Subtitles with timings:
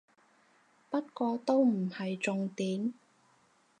[0.89, 2.95] 不過都唔係重點